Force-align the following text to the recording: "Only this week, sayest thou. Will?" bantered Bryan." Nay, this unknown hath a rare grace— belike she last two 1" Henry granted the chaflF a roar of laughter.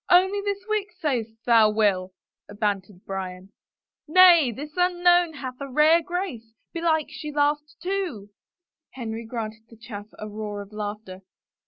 "Only 0.09 0.41
this 0.41 0.65
week, 0.67 0.91
sayest 0.99 1.45
thou. 1.45 1.69
Will?" 1.69 2.11
bantered 2.59 3.05
Bryan." 3.05 3.51
Nay, 4.07 4.51
this 4.51 4.71
unknown 4.75 5.33
hath 5.33 5.61
a 5.61 5.69
rare 5.69 6.01
grace— 6.01 6.55
belike 6.73 7.11
she 7.11 7.31
last 7.31 7.77
two 7.83 8.15
1" 8.29 8.29
Henry 8.95 9.25
granted 9.27 9.61
the 9.69 9.77
chaflF 9.77 10.09
a 10.17 10.27
roar 10.27 10.63
of 10.63 10.73
laughter. 10.73 11.19